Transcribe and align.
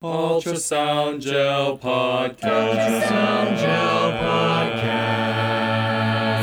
Ultrasound 0.00 1.20
Gel 1.22 1.76
Podcast. 1.76 2.38
Ultrasound 2.38 3.58
Gel 3.58 4.12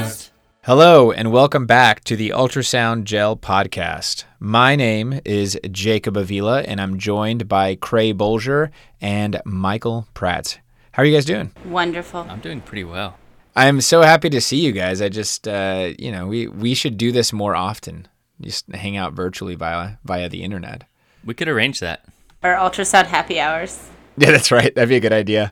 Podcast. 0.04 0.30
Hello, 0.64 1.14
and 1.14 1.32
welcome 1.32 1.66
back 1.66 2.04
to 2.04 2.18
the 2.18 2.32
Ultrasound 2.32 3.06
Gel 3.06 3.38
Podcast. 3.38 4.26
My 4.42 4.76
name 4.76 5.22
is 5.24 5.58
Jacob 5.72 6.18
Avila, 6.18 6.64
and 6.64 6.82
I'm 6.82 7.00
joined 7.00 7.48
by 7.48 7.78
Creagh 7.78 8.18
Boulger 8.18 8.72
and 9.00 9.40
Michael 9.46 10.06
Prats. 10.14 10.58
How 10.92 11.04
are 11.04 11.06
you 11.06 11.16
guys 11.16 11.24
doing? 11.24 11.54
Wonderful. 11.64 12.28
I'm 12.30 12.42
doing 12.42 12.60
pretty 12.60 12.84
well. 12.84 13.18
I'm 13.56 13.80
so 13.80 14.02
happy 14.02 14.30
to 14.32 14.42
see 14.42 14.66
you 14.66 14.74
guys. 14.74 15.02
I 15.02 15.08
just, 15.08 15.48
uh, 15.48 15.94
you 15.98 16.12
know, 16.12 16.28
we, 16.28 16.48
we 16.48 16.74
should 16.74 16.98
do 16.98 17.14
this 17.14 17.32
more 17.32 17.56
often. 17.56 18.10
Just 18.42 18.70
hang 18.74 18.98
out 18.98 19.14
virtually 19.14 19.56
via 19.56 19.92
via 20.04 20.28
the 20.28 20.44
internet. 20.44 20.84
We 21.24 21.34
could 21.34 21.48
arrange 21.48 21.80
that. 21.80 22.04
Or 22.46 22.56
ultrasound 22.56 23.08
happy 23.08 23.40
hours. 23.40 23.90
Yeah, 24.18 24.30
that's 24.30 24.52
right. 24.52 24.74
That'd 24.76 24.90
be 24.90 24.98
a 24.98 25.00
good 25.00 25.12
idea. 25.12 25.52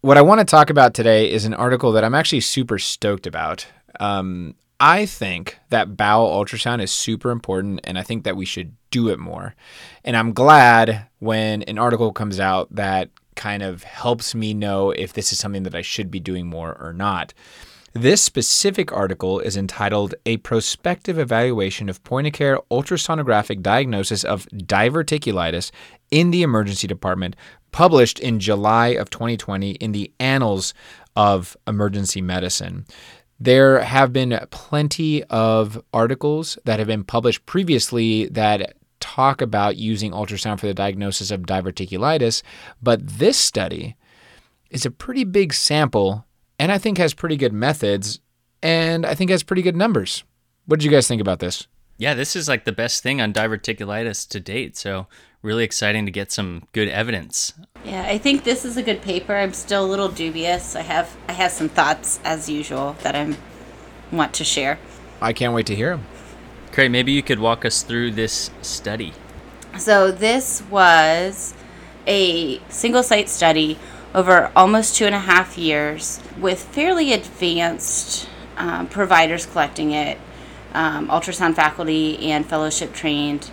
What 0.00 0.18
I 0.18 0.22
want 0.22 0.40
to 0.40 0.44
talk 0.44 0.70
about 0.70 0.92
today 0.92 1.30
is 1.30 1.44
an 1.44 1.54
article 1.54 1.92
that 1.92 2.02
I'm 2.02 2.16
actually 2.16 2.40
super 2.40 2.80
stoked 2.80 3.28
about. 3.28 3.64
Um, 4.00 4.56
I 4.80 5.06
think 5.06 5.56
that 5.70 5.96
bowel 5.96 6.28
ultrasound 6.28 6.82
is 6.82 6.90
super 6.90 7.30
important, 7.30 7.78
and 7.84 7.96
I 7.96 8.02
think 8.02 8.24
that 8.24 8.36
we 8.36 8.44
should 8.44 8.74
do 8.90 9.08
it 9.08 9.20
more. 9.20 9.54
And 10.04 10.16
I'm 10.16 10.32
glad 10.32 11.06
when 11.20 11.62
an 11.62 11.78
article 11.78 12.12
comes 12.12 12.40
out 12.40 12.74
that 12.74 13.08
kind 13.36 13.62
of 13.62 13.84
helps 13.84 14.34
me 14.34 14.52
know 14.52 14.90
if 14.90 15.12
this 15.12 15.30
is 15.30 15.38
something 15.38 15.62
that 15.62 15.76
I 15.76 15.82
should 15.82 16.10
be 16.10 16.18
doing 16.18 16.48
more 16.48 16.76
or 16.80 16.92
not. 16.92 17.34
This 17.96 18.22
specific 18.22 18.92
article 18.92 19.40
is 19.40 19.56
entitled 19.56 20.16
A 20.26 20.36
Prospective 20.36 21.18
Evaluation 21.18 21.88
of 21.88 22.04
Point 22.04 22.26
of 22.26 22.34
Care 22.34 22.58
Ultrasonographic 22.70 23.62
Diagnosis 23.62 24.22
of 24.22 24.46
Diverticulitis 24.50 25.70
in 26.10 26.30
the 26.30 26.42
Emergency 26.42 26.86
Department, 26.86 27.36
published 27.72 28.18
in 28.18 28.38
July 28.38 28.88
of 28.88 29.08
2020 29.08 29.70
in 29.70 29.92
the 29.92 30.12
Annals 30.20 30.74
of 31.16 31.56
Emergency 31.66 32.20
Medicine. 32.20 32.84
There 33.40 33.80
have 33.80 34.12
been 34.12 34.38
plenty 34.50 35.24
of 35.24 35.82
articles 35.94 36.58
that 36.66 36.78
have 36.78 36.88
been 36.88 37.02
published 37.02 37.46
previously 37.46 38.26
that 38.26 38.74
talk 39.00 39.40
about 39.40 39.78
using 39.78 40.12
ultrasound 40.12 40.60
for 40.60 40.66
the 40.66 40.74
diagnosis 40.74 41.30
of 41.30 41.46
diverticulitis, 41.46 42.42
but 42.82 43.08
this 43.08 43.38
study 43.38 43.96
is 44.68 44.84
a 44.84 44.90
pretty 44.90 45.24
big 45.24 45.54
sample 45.54 46.25
and 46.58 46.72
I 46.72 46.78
think 46.78 46.98
has 46.98 47.14
pretty 47.14 47.36
good 47.36 47.52
methods 47.52 48.20
and 48.62 49.06
I 49.06 49.14
think 49.14 49.30
has 49.30 49.42
pretty 49.42 49.62
good 49.62 49.76
numbers. 49.76 50.24
What 50.66 50.80
did 50.80 50.84
you 50.84 50.90
guys 50.90 51.06
think 51.06 51.20
about 51.20 51.38
this? 51.38 51.66
Yeah, 51.98 52.14
this 52.14 52.36
is 52.36 52.48
like 52.48 52.64
the 52.64 52.72
best 52.72 53.02
thing 53.02 53.20
on 53.20 53.32
diverticulitis 53.32 54.28
to 54.28 54.40
date. 54.40 54.76
So, 54.76 55.06
really 55.42 55.64
exciting 55.64 56.04
to 56.04 56.12
get 56.12 56.30
some 56.30 56.64
good 56.72 56.88
evidence. 56.88 57.54
Yeah, 57.84 58.02
I 58.02 58.18
think 58.18 58.44
this 58.44 58.64
is 58.64 58.76
a 58.76 58.82
good 58.82 59.00
paper. 59.00 59.34
I'm 59.34 59.52
still 59.52 59.84
a 59.84 59.88
little 59.88 60.08
dubious. 60.08 60.76
I 60.76 60.82
have 60.82 61.16
I 61.28 61.32
have 61.32 61.52
some 61.52 61.68
thoughts 61.68 62.20
as 62.24 62.48
usual 62.48 62.96
that 63.02 63.14
I 63.14 63.34
want 64.12 64.34
to 64.34 64.44
share. 64.44 64.78
I 65.22 65.32
can't 65.32 65.54
wait 65.54 65.66
to 65.66 65.74
hear 65.74 65.90
them. 65.90 66.06
Creagh, 66.72 66.90
maybe 66.90 67.12
you 67.12 67.22
could 67.22 67.38
walk 67.38 67.64
us 67.64 67.82
through 67.82 68.10
this 68.10 68.50
study. 68.60 69.14
So 69.78 70.10
this 70.10 70.62
was 70.70 71.54
a 72.06 72.60
single 72.68 73.02
site 73.02 73.28
study 73.28 73.78
over 74.14 74.50
almost 74.56 74.96
two 74.96 75.06
and 75.06 75.14
a 75.14 75.20
half 75.20 75.58
years 75.58 76.20
with 76.40 76.62
fairly 76.62 77.12
advanced 77.12 78.28
um, 78.56 78.88
providers 78.88 79.46
collecting 79.46 79.92
it, 79.92 80.18
um, 80.74 81.08
ultrasound 81.08 81.54
faculty 81.54 82.30
and 82.30 82.46
fellowship 82.46 82.92
trained 82.92 83.50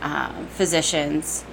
uh, 0.00 0.32
physicians. 0.46 1.44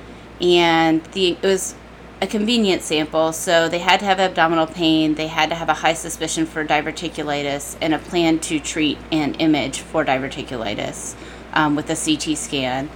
And 0.42 1.04
the, 1.08 1.32
it 1.32 1.44
was 1.44 1.76
a 2.22 2.28
convenient 2.28 2.82
sample, 2.82 3.34
so 3.34 3.68
they 3.68 3.80
had 3.80 4.00
to 4.00 4.06
have 4.06 4.20
abdominal 4.20 4.68
pain, 4.68 5.16
they 5.16 5.28
had 5.28 5.50
to 5.50 5.56
have 5.56 5.70
a 5.70 5.74
high 5.74 5.94
suspicion 5.94 6.46
for 6.46 6.66
diverticulitis, 6.66 7.78
and 7.82 7.94
a 7.94 8.00
plan 8.00 8.40
to 8.40 8.60
treat 8.60 8.98
and 9.12 9.40
image 9.42 9.80
for 9.82 10.06
diverticulitis 10.06 11.16
um, 11.54 11.76
with 11.76 11.90
a 11.90 11.96
CT 11.96 12.38
scan. 12.38 12.90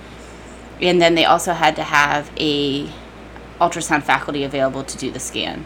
And 0.82 1.02
then 1.02 1.16
they 1.16 1.26
also 1.26 1.54
had 1.54 1.76
to 1.76 1.84
have 1.84 2.32
a 2.38 2.90
ultrasound 3.60 4.04
faculty 4.04 4.44
available 4.44 4.84
to 4.84 4.98
do 4.98 5.12
the 5.12 5.20
scan. 5.20 5.66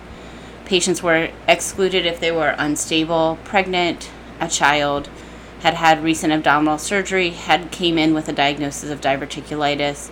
Patients 0.66 1.04
were 1.04 1.30
excluded 1.48 2.06
if 2.06 2.20
they 2.20 2.32
were 2.32 2.56
unstable, 2.58 3.38
pregnant, 3.44 4.10
a 4.40 4.48
child, 4.48 5.10
had 5.62 5.76
had 5.76 6.04
recent 6.04 6.34
abdominal 6.34 6.78
surgery, 6.78 7.30
had 7.32 7.72
came 7.72 7.98
in 7.98 8.14
with 8.14 8.28
a 8.28 8.34
diagnosis 8.34 8.90
of 8.90 9.02
diverticulitis, 9.02 10.12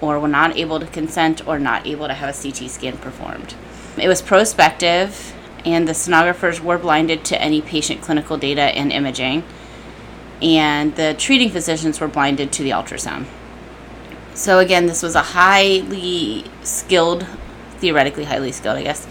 or 0.00 0.18
were 0.18 0.28
not 0.28 0.56
able 0.56 0.80
to 0.80 0.86
consent 0.86 1.46
or 1.46 1.58
not 1.58 1.86
able 1.86 2.08
to 2.08 2.14
have 2.14 2.28
a 2.28 2.42
CT 2.42 2.70
scan 2.70 2.96
performed. 2.98 3.54
It 3.96 4.08
was 4.08 4.22
prospective, 4.22 5.34
and 5.64 5.88
the 5.88 5.92
sonographers 5.92 6.60
were 6.60 6.78
blinded 6.78 7.24
to 7.26 7.40
any 7.40 7.60
patient 7.60 8.00
clinical 8.00 8.36
data 8.36 8.62
and 8.62 8.92
imaging, 8.92 9.44
and 10.40 10.94
the 10.96 11.14
treating 11.14 11.50
physicians 11.50 12.00
were 12.00 12.08
blinded 12.08 12.52
to 12.52 12.62
the 12.62 12.70
ultrasound. 12.70 13.26
So 14.42 14.58
again, 14.58 14.86
this 14.86 15.04
was 15.04 15.14
a 15.14 15.22
highly 15.22 16.44
skilled, 16.64 17.24
theoretically 17.76 18.24
highly 18.24 18.50
skilled, 18.50 18.76
I 18.76 18.82
guess, 18.82 19.06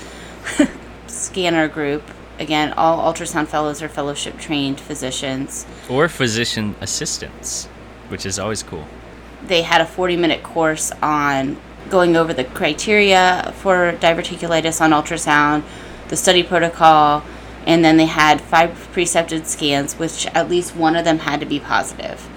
scanner 1.07 1.69
group. 1.69 2.03
Again, 2.37 2.73
all 2.73 3.13
ultrasound 3.13 3.47
fellows 3.47 3.81
are 3.81 3.87
fellowship 3.87 4.37
trained 4.37 4.81
physicians. 4.81 5.65
Or 5.87 6.09
physician 6.09 6.75
assistants, 6.81 7.67
which 8.09 8.25
is 8.25 8.39
always 8.39 8.61
cool. 8.61 8.85
They 9.47 9.61
had 9.61 9.79
a 9.79 9.85
40 9.85 10.17
minute 10.17 10.43
course 10.43 10.91
on 11.01 11.55
going 11.89 12.17
over 12.17 12.33
the 12.33 12.43
criteria 12.43 13.53
for 13.55 13.93
diverticulitis 14.01 14.81
on 14.81 14.91
ultrasound, 14.91 15.63
the 16.09 16.17
study 16.17 16.43
protocol, 16.43 17.23
and 17.65 17.85
then 17.85 17.95
they 17.95 18.07
had 18.07 18.41
five 18.41 18.75
precepted 18.91 19.47
scans, 19.47 19.93
which 19.97 20.27
at 20.35 20.49
least 20.49 20.75
one 20.75 20.97
of 20.97 21.05
them 21.05 21.19
had 21.19 21.39
to 21.39 21.45
be 21.45 21.57
positive. 21.57 22.27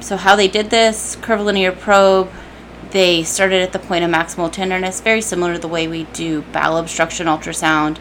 So, 0.00 0.16
how 0.16 0.36
they 0.36 0.48
did 0.48 0.70
this 0.70 1.16
curvilinear 1.16 1.72
probe, 1.72 2.30
they 2.90 3.24
started 3.24 3.62
at 3.62 3.72
the 3.72 3.78
point 3.80 4.04
of 4.04 4.10
maximal 4.10 4.50
tenderness, 4.50 5.00
very 5.00 5.20
similar 5.20 5.54
to 5.54 5.58
the 5.58 5.68
way 5.68 5.88
we 5.88 6.04
do 6.04 6.42
bowel 6.52 6.78
obstruction 6.78 7.26
ultrasound. 7.26 7.98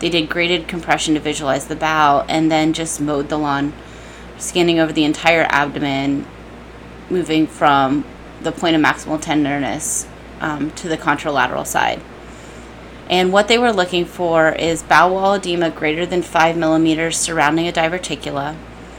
They 0.00 0.10
did 0.10 0.28
graded 0.28 0.68
compression 0.68 1.14
to 1.14 1.20
visualize 1.20 1.68
the 1.68 1.76
bowel 1.76 2.24
and 2.28 2.50
then 2.50 2.72
just 2.72 3.00
mowed 3.00 3.28
the 3.28 3.38
lawn, 3.38 3.72
scanning 4.36 4.80
over 4.80 4.92
the 4.92 5.04
entire 5.04 5.46
abdomen, 5.48 6.26
moving 7.08 7.46
from 7.46 8.04
the 8.42 8.52
point 8.52 8.76
of 8.76 8.82
maximal 8.82 9.20
tenderness 9.20 10.06
um, 10.40 10.72
to 10.72 10.88
the 10.88 10.98
contralateral 10.98 11.66
side. 11.66 12.02
And 13.08 13.32
what 13.32 13.46
they 13.46 13.56
were 13.56 13.72
looking 13.72 14.04
for 14.04 14.50
is 14.50 14.82
bowel 14.82 15.14
wall 15.14 15.34
edema 15.34 15.70
greater 15.70 16.04
than 16.04 16.22
5 16.22 16.56
millimeters 16.56 17.16
surrounding 17.16 17.68
a 17.68 17.72
diverticula, 17.72 18.56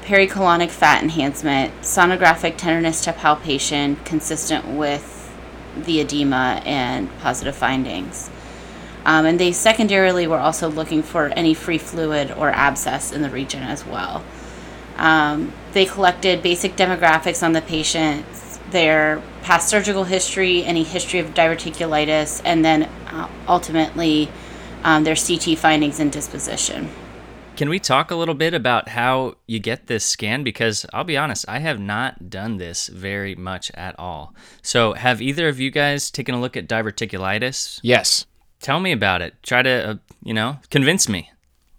pericolonic 0.07 0.69
fat 0.69 1.03
enhancement, 1.03 1.73
sonographic 1.81 2.55
tenderness 2.55 3.03
to 3.03 3.11
palpation 3.11 3.97
consistent 4.05 4.65
with 4.65 5.29
the 5.75 5.99
edema 5.99 6.61
and 6.63 7.09
positive 7.19 7.53
findings. 7.53 8.29
Um, 9.05 9.25
and 9.25 9.37
they 9.37 9.51
secondarily 9.51 10.25
were 10.25 10.39
also 10.39 10.69
looking 10.69 11.03
for 11.03 11.27
any 11.27 11.53
free 11.53 11.77
fluid 11.77 12.31
or 12.31 12.51
abscess 12.51 13.11
in 13.11 13.21
the 13.21 13.29
region 13.29 13.63
as 13.63 13.85
well. 13.85 14.23
Um, 14.95 15.51
they 15.73 15.85
collected 15.85 16.41
basic 16.41 16.77
demographics 16.77 17.43
on 17.43 17.51
the 17.51 17.61
patients, 17.61 18.59
their 18.71 19.21
past 19.41 19.67
surgical 19.67 20.05
history, 20.05 20.63
any 20.63 20.83
history 20.83 21.19
of 21.19 21.33
diverticulitis, 21.33 22.41
and 22.45 22.63
then 22.63 22.83
uh, 23.07 23.27
ultimately 23.49 24.29
um, 24.85 25.03
their 25.03 25.15
CT 25.15 25.57
findings 25.57 25.99
and 25.99 26.13
disposition. 26.13 26.89
Can 27.57 27.69
we 27.69 27.79
talk 27.79 28.11
a 28.11 28.15
little 28.15 28.35
bit 28.35 28.53
about 28.53 28.87
how 28.89 29.37
you 29.47 29.57
get 29.57 29.87
this 29.87 30.05
scan? 30.05 30.43
Because 30.43 30.85
I'll 30.93 31.03
be 31.03 31.17
honest, 31.17 31.43
I 31.47 31.57
have 31.57 31.79
not 31.79 32.29
done 32.29 32.57
this 32.57 32.85
very 32.85 33.33
much 33.33 33.71
at 33.73 33.97
all. 33.97 34.35
So, 34.61 34.93
have 34.93 35.23
either 35.23 35.47
of 35.47 35.59
you 35.59 35.71
guys 35.71 36.11
taken 36.11 36.35
a 36.35 36.39
look 36.39 36.55
at 36.55 36.67
diverticulitis? 36.67 37.79
Yes. 37.81 38.27
Tell 38.61 38.79
me 38.79 38.91
about 38.91 39.23
it. 39.23 39.33
Try 39.41 39.63
to, 39.63 39.89
uh, 39.89 39.95
you 40.21 40.35
know, 40.35 40.59
convince 40.69 41.09
me. 41.09 41.31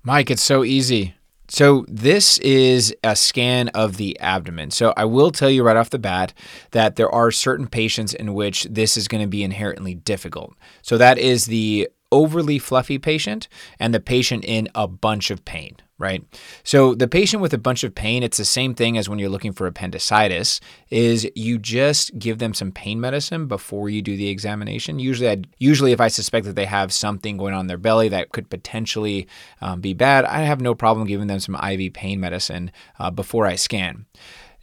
Mike, 0.03 0.33
it's 0.33 0.43
so 0.43 0.65
easy. 0.65 1.15
So, 1.47 1.87
this 1.87 2.39
is 2.39 2.93
a 3.05 3.15
scan 3.15 3.69
of 3.69 3.99
the 3.99 4.19
abdomen. 4.19 4.73
So, 4.73 4.93
I 4.97 5.05
will 5.05 5.31
tell 5.31 5.49
you 5.49 5.63
right 5.63 5.77
off 5.77 5.91
the 5.91 5.99
bat 6.01 6.35
that 6.73 6.97
there 6.97 7.09
are 7.09 7.31
certain 7.31 7.69
patients 7.69 8.15
in 8.15 8.35
which 8.35 8.65
this 8.65 8.97
is 8.97 9.07
going 9.07 9.23
to 9.23 9.29
be 9.29 9.45
inherently 9.45 9.95
difficult. 9.95 10.57
So, 10.83 10.99
that 10.99 11.19
is 11.19 11.47
the 11.47 11.89
overly 12.11 12.59
fluffy 12.59 12.99
patient 12.99 13.49
and 13.79 13.93
the 13.93 14.01
patient 14.01 14.45
in 14.45 14.69
a 14.75 14.89
bunch 14.89 15.31
of 15.31 15.45
pain, 15.45 15.77
right? 15.99 16.25
So 16.65 16.95
the 16.95 17.09
patient 17.09 17.43
with 17.43 17.53
a 17.53 17.59
bunch 17.59 17.85
of 17.85 17.95
pain, 17.95 18.23
it's 18.23 18.39
the 18.39 18.45
same 18.45 18.75
thing 18.75 18.97
as 18.97 19.09
when 19.09 19.19
you're 19.19 19.29
looking 19.29 19.53
for 19.53 19.67
appendicitis, 19.67 20.61
is 20.91 21.29
you 21.35 21.59
just 21.59 22.19
give 22.19 22.39
them 22.39 22.55
some 22.55 22.73
pain 22.73 23.01
medicine 23.01 23.47
before 23.47 23.89
you 23.89 24.01
do 24.01 24.17
the 24.17 24.29
examination. 24.29 24.99
Usually, 24.99 25.29
I'd, 25.29 25.49
usually 25.59 25.93
if 25.93 26.01
I 26.01 26.09
suspect 26.09 26.47
that 26.47 26.57
they 26.57 26.67
have 26.67 26.93
something 26.93 27.37
going 27.37 27.55
on 27.55 27.63
in 27.63 27.67
their 27.67 27.79
belly 27.79 28.09
that 28.09 28.33
could 28.33 28.49
potentially 28.49 29.29
um, 29.61 29.81
be 29.81 29.93
bad, 29.93 30.25
I 30.25 30.41
have 30.41 30.61
no 30.61 30.75
problem 30.75 31.07
giving 31.07 31.27
them 31.27 31.41
some 31.41 31.57
IV 31.57 31.93
pain 31.93 32.21
medicine 32.21 32.71
uh, 32.99 33.11
before 33.11 33.47
I 33.47 33.57
scan. 33.57 34.07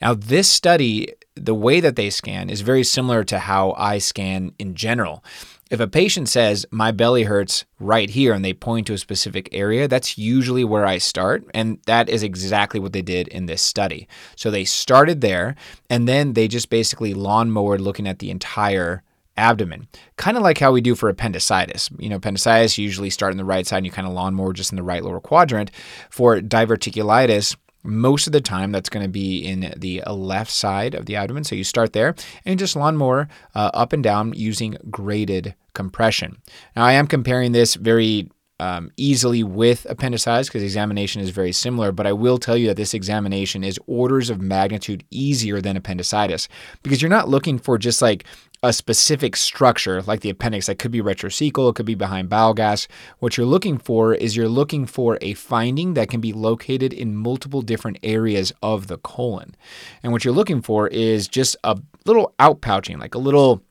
Now, 0.02 0.14
this 0.14 0.52
study, 0.52 1.14
the 1.36 1.56
way 1.56 1.80
that 1.80 1.96
they 1.96 2.10
scan 2.10 2.50
is 2.50 2.62
very 2.62 2.84
similar 2.84 3.24
to 3.26 3.40
how 3.40 3.74
I 3.78 3.98
scan 3.98 4.54
in 4.60 4.76
general. 4.76 5.24
If 5.72 5.80
a 5.80 5.88
patient 5.88 6.30
says, 6.30 6.66
My 6.70 6.92
belly 6.92 7.24
hurts 7.24 7.66
right 7.80 8.10
here, 8.10 8.34
and 8.34 8.46
they 8.46 8.54
point 8.54 8.88
to 8.88 8.94
a 8.94 8.98
specific 8.98 9.50
area, 9.52 9.88
that's 9.88 10.18
usually 10.18 10.64
where 10.64 10.86
I 10.86 11.00
start. 11.00 11.44
And 11.54 11.80
that 11.86 12.08
is 12.10 12.24
exactly 12.24 12.80
what 12.80 12.94
they 12.94 13.02
did 13.02 13.28
in 13.30 13.48
this 13.48 13.62
study. 13.62 14.08
So 14.36 14.52
they 14.52 14.66
started 14.66 15.22
there, 15.22 15.56
and 15.90 16.08
then 16.08 16.34
they 16.34 16.48
just 16.48 16.70
basically 16.70 17.14
lawnmowered 17.14 17.82
looking 17.82 18.08
at 18.08 18.20
the 18.20 18.30
entire 18.30 19.04
abdomen, 19.38 19.88
kind 20.18 20.38
of 20.38 20.44
like 20.44 20.60
how 20.60 20.72
we 20.72 20.82
do 20.82 20.96
for 20.96 21.10
appendicitis. 21.10 21.90
You 21.98 22.10
know, 22.10 22.18
appendicitis, 22.18 22.78
you 22.78 22.84
usually 22.84 23.10
start 23.10 23.32
in 23.32 23.38
the 23.38 23.46
right 23.46 23.66
side 23.66 23.78
and 23.78 23.86
you 23.86 23.92
kind 23.92 24.08
of 24.08 24.14
lawnmower 24.14 24.54
just 24.54 24.72
in 24.72 24.76
the 24.78 24.84
right 24.84 25.04
lower 25.04 25.20
quadrant. 25.20 25.72
For 26.10 26.40
diverticulitis, 26.40 27.56
most 27.86 28.28
of 28.28 28.34
the 28.34 28.42
time, 28.42 28.72
that's 28.72 28.90
going 28.90 29.06
to 29.06 29.10
be 29.10 29.40
in 29.40 29.74
the 29.78 30.02
left 30.08 30.52
side 30.52 30.94
of 30.96 31.06
the 31.06 31.16
abdomen. 31.16 31.44
So 31.44 31.56
you 31.56 31.64
start 31.64 31.94
there 31.94 32.16
and 32.44 32.60
just 32.60 32.76
lawnmower 32.76 33.28
uh, 33.54 33.72
up 33.74 33.94
and 33.94 34.04
down 34.04 34.34
using 34.34 34.78
graded 34.90 35.56
compression. 35.74 36.42
Now, 36.76 36.86
I 36.86 36.94
am 36.94 37.08
comparing 37.08 37.52
this 37.52 37.76
very 37.76 38.30
um, 38.60 38.92
easily 38.96 39.44
with 39.44 39.86
appendicitis 39.90 40.48
because 40.48 40.63
examination 40.63 41.22
is 41.22 41.30
very 41.30 41.52
similar, 41.52 41.92
but 41.92 42.07
I 42.07 42.13
will 42.13 42.38
tell 42.38 42.56
you 42.56 42.68
that 42.68 42.78
this 42.78 42.94
examination 42.94 43.63
is 43.63 43.80
orders 43.86 44.30
of 44.30 44.42
magnitude 44.42 45.04
easier 45.12 45.60
than 45.60 45.75
appendicitis 45.75 46.48
because 46.81 47.02
you're 47.02 47.10
not 47.10 47.28
looking 47.28 47.60
for 47.60 47.78
just 47.78 48.02
like 48.02 48.24
a 48.63 48.74
specific 48.74 49.36
structure 49.36 50.02
like 50.04 50.22
the 50.22 50.30
appendix 50.30 50.66
that 50.66 50.80
could 50.80 50.92
be 50.92 51.02
retrocecal, 51.02 51.69
it 51.69 51.75
could 51.75 51.86
be 51.86 51.96
behind 51.96 52.30
bowel 52.30 52.54
gas. 52.54 52.88
What 53.19 53.38
you're 53.38 53.46
looking 53.46 53.78
for 53.78 54.16
is 54.16 54.36
you're 54.36 54.48
looking 54.48 54.86
for 54.86 55.18
a 55.22 55.34
finding 55.34 55.94
that 55.94 56.10
can 56.10 56.22
be 56.22 56.34
located 56.34 56.94
in 56.94 57.16
multiple 57.16 57.62
different 57.62 58.00
areas 58.01 58.54
of 58.63 58.88
the 58.88 58.98
colon. 58.98 59.56
And 60.01 60.12
what 60.13 60.25
you're 60.25 60.34
looking 60.34 60.62
for 60.62 60.88
is 60.88 61.28
just 61.28 61.56
a 61.63 61.78
little 62.06 62.34
outpouching, 62.40 63.00
like 63.00 63.13
a 63.13 63.19
little 63.19 63.62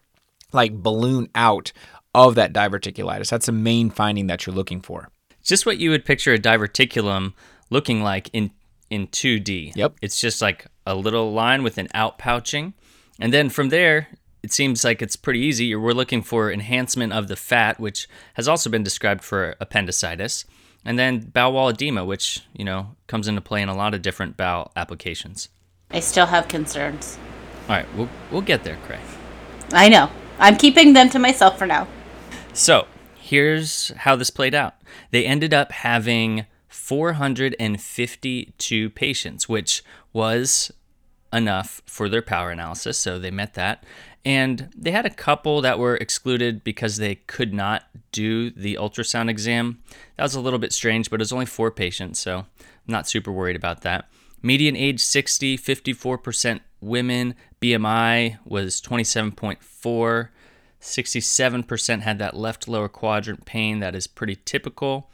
like 0.53 0.73
balloon 0.73 1.29
out 1.35 1.73
of 2.15 2.35
that 2.37 2.53
diverticulitis. 2.53 3.31
That's 3.31 3.47
the 3.47 3.53
main 3.53 3.91
finding 3.91 4.27
that 4.29 4.47
you're 4.47 4.55
looking 4.55 4.81
for. 4.81 5.11
Just 5.43 5.67
what 5.67 5.79
you 5.79 5.91
would 5.91 6.05
picture 6.05 6.33
a 6.33 6.39
diverticulum 6.39 7.35
looking 7.71 8.03
like 8.03 8.31
in 8.33 8.51
in 8.91 9.09
2D. 9.09 9.75
Yep. 9.75 9.97
It's 10.03 10.21
just 10.21 10.41
like 10.41 10.67
a 10.87 10.95
little 10.95 11.33
line 11.33 11.63
with 11.63 11.79
an 11.79 11.89
outpouching. 11.95 12.75
And 13.19 13.33
then 13.33 13.49
from 13.49 13.71
there, 13.71 14.09
it 14.43 14.53
seems 14.53 14.85
like 14.85 15.01
it's 15.01 15.17
pretty 15.17 15.41
easy. 15.41 15.75
We're 15.75 15.93
looking 15.93 16.23
for 16.23 16.53
enhancement 16.53 17.13
of 17.13 17.29
the 17.29 17.37
fat, 17.37 17.81
which 17.81 18.09
has 18.35 18.47
also 18.47 18.69
been 18.71 18.83
described 18.83 19.25
for 19.25 19.57
appendicitis, 19.59 20.45
and 20.85 20.99
then 20.99 21.21
bowel 21.21 21.55
wall 21.55 21.71
edema, 21.71 22.05
which, 22.05 22.43
you 22.53 22.65
know, 22.65 22.95
comes 23.07 23.27
into 23.27 23.41
play 23.41 23.63
in 23.63 23.69
a 23.69 23.75
lot 23.75 23.95
of 23.95 24.03
different 24.03 24.37
bowel 24.37 24.71
applications. 24.77 25.49
I 25.91 26.01
still 26.01 26.27
have 26.27 26.47
concerns. 26.49 27.19
All 27.69 27.77
right, 27.77 27.87
we'll, 27.97 28.11
we'll 28.31 28.43
get 28.43 28.65
there, 28.65 28.77
Creagh. 28.87 29.01
I 29.73 29.89
know. 29.89 30.11
I'm 30.39 30.57
keeping 30.57 30.93
them 30.93 31.09
to 31.11 31.19
myself 31.19 31.59
for 31.59 31.67
now. 31.67 31.89
So, 32.57 32.87
here's 33.17 33.89
how 33.97 34.15
this 34.15 34.31
played 34.31 34.55
out. 34.55 34.77
They 35.11 35.27
ended 35.27 35.53
up 35.53 35.73
having 35.73 36.47
452 36.69 38.91
patients, 38.91 39.49
which 39.49 39.83
was 40.13 40.71
enough 41.33 41.83
for 41.85 42.09
their 42.09 42.23
power 42.23 42.53
analysis, 42.53 42.97
so 42.97 43.19
they 43.19 43.33
met 43.33 43.55
that. 43.55 43.83
And 44.25 44.71
they 44.77 44.93
had 44.93 45.05
a 45.05 45.11
couple 45.11 45.63
that 45.63 45.81
were 45.81 45.97
excluded 45.97 46.63
because 46.63 46.99
they 46.99 47.17
could 47.17 47.53
not 47.53 47.87
do 48.13 48.51
the 48.51 48.79
ultrasound 48.81 49.31
exam. 49.31 49.83
That 50.17 50.23
was 50.23 50.37
a 50.37 50.41
little 50.41 50.61
bit 50.61 50.73
strange, 50.73 51.11
but 51.11 51.21
it 51.21 51.23
was 51.23 51.33
only 51.33 51.47
four 51.47 51.73
patients, 51.73 52.21
so 52.21 52.39
I'm 52.39 52.47
not 52.87 53.09
super 53.09 53.33
worried 53.33 53.57
about 53.57 53.81
that. 53.81 54.09
Median 54.43 54.77
age 54.77 55.01
60, 55.01 55.59
54% 55.59 56.61
women. 56.81 57.35
BMI 57.61 58.39
was 58.45 58.81
27.4. 58.81 60.29
67% 60.85 62.01
had 62.03 62.19
that 62.19 62.37
left 62.37 62.69
lower 62.69 62.89
quadrant 62.89 63.47
pain 63.47 63.81
that 63.81 63.95
is 63.95 64.07
pretty 64.07 64.37
typical. 64.45 65.11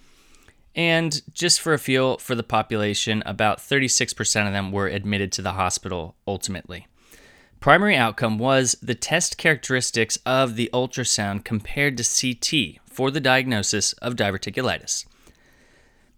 And 0.74 1.22
just 1.32 1.60
for 1.60 1.72
a 1.72 1.78
feel 1.78 2.18
for 2.18 2.34
the 2.34 2.42
population, 2.42 3.22
about 3.24 3.58
36% 3.58 4.46
of 4.46 4.52
them 4.52 4.72
were 4.72 4.88
admitted 4.88 5.30
to 5.32 5.42
the 5.42 5.52
hospital 5.52 6.16
ultimately. 6.26 6.88
Primary 7.60 7.96
outcome 7.96 8.38
was 8.38 8.76
the 8.82 8.94
test 8.94 9.36
characteristics 9.36 10.18
of 10.26 10.56
the 10.56 10.70
ultrasound 10.72 11.44
compared 11.44 11.96
to 11.98 12.04
CT 12.04 12.80
for 12.84 13.10
the 13.10 13.20
diagnosis 13.20 13.92
of 13.94 14.16
diverticulitis. 14.16 15.04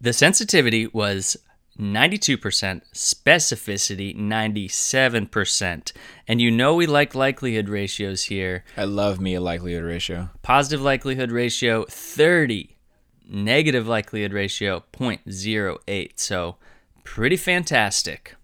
The 0.01 0.13
sensitivity 0.13 0.87
was 0.87 1.37
92%, 1.79 2.83
specificity 2.93 4.17
97%. 4.17 5.93
And 6.29 6.41
you 6.41 6.51
know 6.51 6.75
we 6.75 6.87
like 6.87 7.15
likelihood 7.15 7.69
ratios 7.69 8.25
here. 8.25 8.65
I 8.77 8.85
love 8.85 9.21
me 9.21 9.35
a 9.35 9.41
likelihood 9.41 9.85
ratio. 9.85 10.31
Positive 10.43 10.83
likelihood 10.83 11.31
ratio 11.33 11.85
30, 11.89 12.77
negative 13.29 13.89
likelihood 13.89 14.33
ratio 14.33 14.85
0.08. 14.93 16.11
So 16.17 16.57
pretty 17.05 17.37
fantastic. 17.37 18.37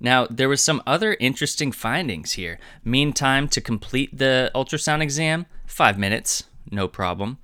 Now, 0.00 0.26
there 0.26 0.48
was 0.48 0.62
some 0.62 0.82
other 0.86 1.16
interesting 1.20 1.72
findings 1.72 2.32
here. 2.32 2.58
Mean 2.84 3.12
time 3.12 3.48
to 3.48 3.60
complete 3.60 4.18
the 4.18 4.50
ultrasound 4.54 5.02
exam, 5.02 5.46
5 5.66 5.98
minutes, 5.98 6.44
no 6.70 6.88
problem. 6.88 7.38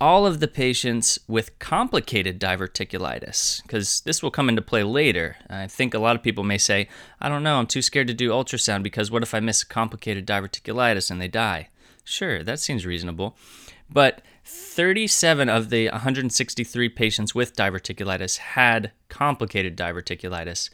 All 0.00 0.26
of 0.26 0.40
the 0.40 0.48
patients 0.48 1.18
with 1.28 1.58
complicated 1.58 2.40
diverticulitis, 2.40 3.60
because 3.62 4.00
this 4.00 4.22
will 4.22 4.30
come 4.30 4.48
into 4.48 4.62
play 4.62 4.82
later. 4.82 5.36
I 5.50 5.66
think 5.66 5.92
a 5.92 5.98
lot 5.98 6.16
of 6.16 6.22
people 6.22 6.42
may 6.42 6.56
say, 6.56 6.88
I 7.20 7.28
don't 7.28 7.42
know, 7.42 7.58
I'm 7.58 7.66
too 7.66 7.82
scared 7.82 8.06
to 8.06 8.14
do 8.14 8.30
ultrasound 8.30 8.82
because 8.82 9.10
what 9.10 9.22
if 9.22 9.34
I 9.34 9.40
miss 9.40 9.62
complicated 9.62 10.26
diverticulitis 10.26 11.10
and 11.10 11.20
they 11.20 11.28
die? 11.28 11.68
Sure, 12.02 12.42
that 12.42 12.60
seems 12.60 12.86
reasonable. 12.86 13.36
But 13.90 14.22
37 14.44 15.48
of 15.50 15.68
the 15.68 15.88
163 15.90 16.88
patients 16.88 17.34
with 17.34 17.54
diverticulitis 17.54 18.38
had 18.38 18.92
complicated 19.08 19.76
diverticulitis 19.76 20.70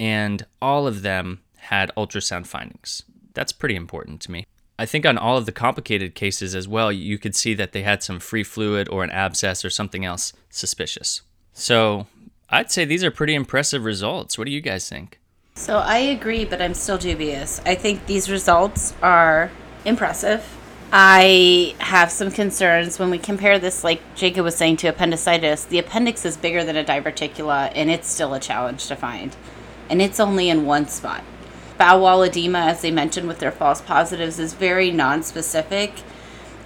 and 0.00 0.44
all 0.60 0.86
of 0.86 1.02
them 1.02 1.42
had 1.56 1.92
ultrasound 1.96 2.46
findings. 2.46 3.02
That's 3.34 3.52
pretty 3.52 3.76
important 3.76 4.20
to 4.22 4.32
me. 4.32 4.46
I 4.78 4.86
think 4.86 5.04
on 5.04 5.18
all 5.18 5.36
of 5.36 5.46
the 5.46 5.52
complicated 5.52 6.14
cases 6.14 6.54
as 6.54 6.68
well, 6.68 6.92
you 6.92 7.18
could 7.18 7.34
see 7.34 7.54
that 7.54 7.72
they 7.72 7.82
had 7.82 8.02
some 8.02 8.20
free 8.20 8.44
fluid 8.44 8.88
or 8.88 9.02
an 9.02 9.10
abscess 9.10 9.64
or 9.64 9.70
something 9.70 10.04
else 10.04 10.32
suspicious. 10.50 11.22
So 11.52 12.06
I'd 12.48 12.70
say 12.70 12.84
these 12.84 13.02
are 13.02 13.10
pretty 13.10 13.34
impressive 13.34 13.84
results. 13.84 14.38
What 14.38 14.46
do 14.46 14.52
you 14.52 14.60
guys 14.60 14.88
think? 14.88 15.18
So 15.56 15.78
I 15.78 15.98
agree, 15.98 16.44
but 16.44 16.62
I'm 16.62 16.74
still 16.74 16.98
dubious. 16.98 17.60
I 17.66 17.74
think 17.74 18.06
these 18.06 18.30
results 18.30 18.94
are 19.02 19.50
impressive. 19.84 20.46
I 20.92 21.74
have 21.80 22.10
some 22.10 22.30
concerns 22.30 22.98
when 22.98 23.10
we 23.10 23.18
compare 23.18 23.58
this, 23.58 23.82
like 23.82 24.00
Jacob 24.14 24.44
was 24.44 24.54
saying, 24.54 24.76
to 24.78 24.88
appendicitis. 24.88 25.64
The 25.64 25.80
appendix 25.80 26.24
is 26.24 26.36
bigger 26.36 26.64
than 26.64 26.76
a 26.76 26.84
diverticula, 26.84 27.72
and 27.74 27.90
it's 27.90 28.08
still 28.08 28.32
a 28.32 28.40
challenge 28.40 28.86
to 28.86 28.96
find 28.96 29.36
and 29.88 30.02
it's 30.02 30.20
only 30.20 30.48
in 30.48 30.66
one 30.66 30.86
spot. 30.86 31.22
Bowel 31.78 32.22
edema, 32.22 32.58
as 32.58 32.82
they 32.82 32.90
mentioned 32.90 33.28
with 33.28 33.38
their 33.38 33.52
false 33.52 33.80
positives, 33.80 34.38
is 34.38 34.52
very 34.54 34.90
non-specific. 34.90 35.92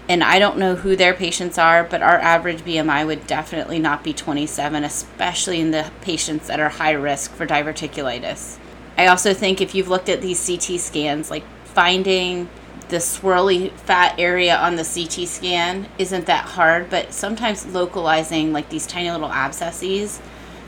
And 0.08 0.24
I 0.24 0.38
don't 0.38 0.58
know 0.58 0.74
who 0.74 0.96
their 0.96 1.14
patients 1.14 1.58
are, 1.58 1.84
but 1.84 2.02
our 2.02 2.18
average 2.18 2.62
BMI 2.62 3.06
would 3.06 3.26
definitely 3.26 3.78
not 3.78 4.02
be 4.02 4.12
27, 4.12 4.82
especially 4.82 5.60
in 5.60 5.70
the 5.70 5.90
patients 6.00 6.48
that 6.48 6.58
are 6.58 6.70
high 6.70 6.92
risk 6.92 7.32
for 7.32 7.46
diverticulitis. 7.46 8.58
I 8.98 9.06
also 9.06 9.32
think 9.32 9.60
if 9.60 9.74
you've 9.74 9.88
looked 9.88 10.08
at 10.08 10.20
these 10.20 10.44
CT 10.44 10.80
scans, 10.80 11.30
like 11.30 11.44
finding 11.64 12.48
the 12.88 12.96
swirly 12.98 13.70
fat 13.72 14.14
area 14.18 14.56
on 14.56 14.76
the 14.76 14.84
CT 14.84 15.28
scan 15.28 15.88
isn't 15.98 16.26
that 16.26 16.44
hard, 16.44 16.90
but 16.90 17.12
sometimes 17.12 17.66
localizing 17.66 18.52
like 18.52 18.68
these 18.68 18.86
tiny 18.86 19.10
little 19.10 19.30
abscesses 19.30 20.20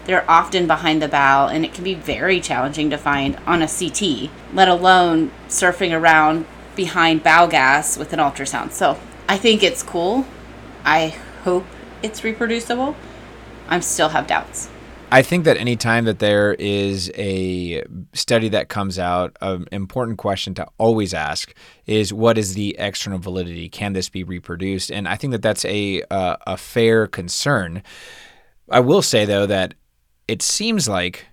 they're 0.06 0.28
often 0.30 0.66
behind 0.66 1.00
the 1.00 1.08
bow, 1.08 1.48
and 1.48 1.64
it 1.64 1.72
can 1.72 1.84
be 1.84 1.94
very 1.94 2.40
challenging 2.40 2.90
to 2.90 2.98
find 2.98 3.36
on 3.46 3.62
a 3.62 3.68
CT, 3.68 4.30
let 4.52 4.68
alone 4.68 5.30
surfing 5.48 5.98
around 5.98 6.46
behind 6.76 7.22
bowel 7.22 7.48
gas 7.48 7.96
with 7.96 8.12
an 8.12 8.18
ultrasound. 8.18 8.72
So 8.72 8.98
I 9.28 9.38
think 9.38 9.62
it's 9.62 9.82
cool. 9.82 10.26
I 10.84 11.08
hope 11.44 11.64
it's 12.02 12.24
reproducible. 12.24 12.96
I 13.68 13.80
still 13.80 14.10
have 14.10 14.26
doubts. 14.26 14.68
I 15.10 15.22
think 15.22 15.44
that 15.44 15.56
anytime 15.56 16.06
that 16.06 16.18
there 16.18 16.54
is 16.54 17.10
a 17.14 17.84
study 18.14 18.48
that 18.48 18.68
comes 18.68 18.98
out, 18.98 19.36
an 19.40 19.66
important 19.70 20.18
question 20.18 20.54
to 20.54 20.66
always 20.76 21.14
ask 21.14 21.54
is 21.86 22.12
what 22.12 22.36
is 22.36 22.54
the 22.54 22.74
external 22.78 23.20
validity? 23.20 23.68
Can 23.68 23.92
this 23.92 24.08
be 24.08 24.24
reproduced? 24.24 24.90
And 24.90 25.06
I 25.06 25.14
think 25.14 25.30
that 25.30 25.42
that's 25.42 25.64
a 25.66 26.02
a, 26.10 26.38
a 26.48 26.56
fair 26.56 27.06
concern. 27.06 27.82
I 28.68 28.80
will 28.80 29.02
say 29.02 29.24
though 29.24 29.46
that 29.46 29.74
it 30.28 30.42
seems 30.42 30.88
like 30.88 31.26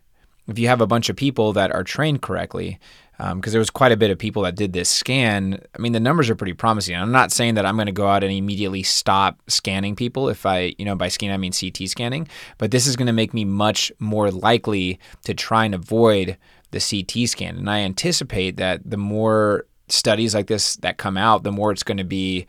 if 0.48 0.60
you 0.60 0.68
have 0.68 0.82
a 0.82 0.88
bunch 0.88 1.10
of 1.10 1.16
people 1.16 1.54
that 1.54 1.72
are 1.72 1.84
trained 1.84 2.22
correctly, 2.22 2.80
because 3.18 3.34
um, 3.34 3.42
there 3.42 3.60
was 3.60 3.70
quite 3.70 3.92
a 3.92 3.98
bit 3.98 4.10
of 4.10 4.18
people 4.18 4.42
that 4.42 4.56
did 4.56 4.74
this 4.74 4.90
scan. 4.90 5.62
I 5.76 5.80
mean, 5.80 5.92
the 5.92 6.00
numbers 6.00 6.30
are 6.30 6.36
pretty 6.36 6.54
promising. 6.54 6.96
I'm 6.96 7.12
not 7.12 7.32
saying 7.32 7.54
that 7.54 7.68
I'm 7.68 7.76
going 7.76 7.86
to 7.86 7.92
go 7.92 8.08
out 8.08 8.24
and 8.24 8.34
immediately 8.34 8.82
stop 8.82 9.40
scanning 9.48 9.96
people 9.96 10.28
if 10.28 10.44
I, 10.44 10.74
you 10.80 10.86
know, 10.86 10.96
by 10.96 11.08
scan 11.08 11.32
I 11.32 11.38
mean 11.38 11.52
CT 11.52 11.88
scanning, 11.88 12.28
but 12.58 12.72
this 12.72 12.88
is 12.88 12.96
going 12.96 13.08
to 13.08 13.14
make 13.14 13.34
me 13.34 13.46
much 13.46 13.92
more 14.00 14.32
likely 14.32 15.00
to 15.26 15.36
try 15.36 15.66
and 15.66 15.76
avoid 15.76 16.36
the 16.72 16.80
CT 16.80 17.30
scan. 17.30 17.58
And 17.58 17.70
I 17.70 17.80
anticipate 17.80 18.58
that 18.58 18.90
the 18.90 18.98
more 18.98 19.66
studies 19.88 20.34
like 20.34 20.48
this 20.48 20.78
that 20.78 20.98
come 20.98 21.18
out, 21.18 21.44
the 21.44 21.52
more 21.52 21.72
it's 21.72 21.84
going 21.84 21.98
to 21.98 22.04
be 22.04 22.48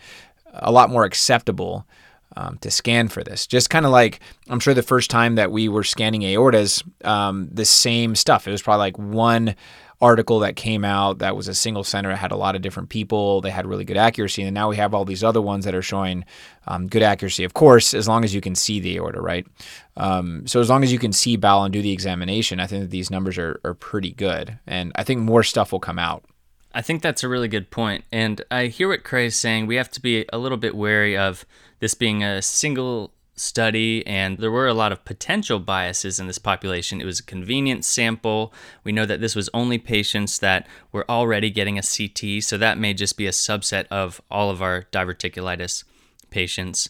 a 0.54 0.72
lot 0.72 0.88
more 0.88 1.04
acceptable 1.04 1.87
um, 2.37 2.59
to 2.59 2.71
scan 2.71 3.09
for 3.09 3.23
this. 3.23 3.47
Just 3.47 3.71
kind 3.71 3.87
of 3.87 3.93
like 3.93 4.21
I'm 4.49 4.61
sure 4.61 4.75
the 4.75 4.83
first 4.83 5.11
time 5.11 5.37
that 5.37 5.51
we 5.51 5.69
were 5.69 5.85
scanning 5.85 6.23
aortas, 6.23 6.83
um, 7.07 7.49
the 7.53 7.65
same 7.65 8.15
stuff. 8.15 8.47
It 8.47 8.51
was 8.51 8.62
probably 8.62 8.81
like 8.81 8.99
one 8.99 9.55
article 10.03 10.41
that 10.41 10.57
came 10.57 10.85
out 10.85 11.21
that 11.21 11.37
was 11.37 11.47
a 11.47 11.55
single 11.55 11.85
center. 11.85 12.11
It 12.11 12.17
had 12.17 12.33
a 12.33 12.37
lot 12.37 12.57
of 12.57 12.62
different 12.62 12.89
people. 12.89 13.41
They 13.41 13.51
had 13.51 13.67
really 13.67 13.85
good 13.85 13.97
accuracy, 13.97 14.43
and 14.43 14.53
now 14.53 14.69
we 14.69 14.77
have 14.77 14.95
all 14.95 15.05
these 15.05 15.23
other 15.23 15.41
ones 15.41 15.65
that 15.65 15.77
are 15.77 15.83
showing 15.83 16.25
um, 16.67 16.89
good 16.89 17.03
accuracy. 17.03 17.45
Of 17.45 17.55
course, 17.55 17.95
as 17.95 18.09
long 18.09 18.25
as 18.25 18.35
you 18.35 18.41
can 18.41 18.57
see 18.57 18.81
the 18.81 18.97
aorta, 18.97 19.21
right? 19.21 19.47
Um, 19.97 20.45
so 20.47 20.61
as 20.61 20.69
long 20.69 20.83
as 20.83 20.93
you 20.93 20.99
can 20.99 21.12
see 21.12 21.37
bowel 21.37 21.62
and 21.62 21.73
do 21.73 21.81
the 21.81 21.93
examination, 21.93 22.59
I 22.59 22.67
think 22.67 22.83
that 22.83 22.91
these 22.91 23.11
numbers 23.11 23.39
are 23.39 23.61
are 23.65 23.75
pretty 23.75 24.11
good, 24.11 24.59
and 24.67 24.91
I 24.97 25.05
think 25.05 25.21
more 25.21 25.45
stuff 25.45 25.71
will 25.71 25.81
come 25.81 26.01
out. 26.01 26.25
I 26.75 26.83
think 26.83 27.03
that's 27.03 27.23
a 27.23 27.29
really 27.29 27.49
good 27.49 27.71
point. 27.71 28.05
And 28.11 28.43
I 28.51 28.67
hear 28.67 28.89
what 28.89 29.05
Creagh 29.05 29.27
is 29.27 29.37
saying. 29.37 29.67
We 29.67 29.77
have 29.77 29.91
to 29.91 30.01
be 30.01 30.25
a 30.33 30.39
little 30.39 30.59
bit 30.59 30.75
wary 30.75 31.17
of 31.17 31.45
this 31.83 31.95
being 31.95 32.23
a 32.23 32.41
single 32.41 33.12
study, 33.35 34.07
and 34.07 34.39
there 34.39 34.53
were 34.53 34.69
a 34.69 34.73
lot 34.75 34.93
of 34.93 35.05
potential 35.05 35.59
biases 35.59 36.21
in 36.21 36.29
this 36.29 36.39
population. 36.39 37.01
It 37.01 37.05
was 37.05 37.19
a 37.19 37.25
convenient 37.25 37.85
sample. 37.85 38.55
We 38.85 38.93
know 38.93 39.05
that 39.05 39.21
this 39.21 39.35
was 39.35 39.51
only 39.53 39.79
patients 39.79 40.39
that 40.39 40.69
were 40.93 41.05
already 41.11 41.51
getting 41.51 41.77
a 41.77 41.83
CT, 41.83 42.45
so 42.45 42.57
that 42.57 42.79
may 42.79 42.95
just 42.95 43.17
be 43.17 43.27
a 43.27 43.33
subset 43.33 43.87
of 43.91 44.21
all 44.31 44.49
of 44.49 44.62
our 44.62 44.85
diverticulitis 44.93 45.83
patients. 46.31 46.89